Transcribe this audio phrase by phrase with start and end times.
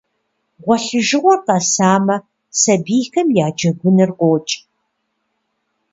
[0.63, 2.17] Гъуэлъыжыгъуэр къэсамэ,
[2.59, 4.53] сабийхэм я джэгуныр къокӏ.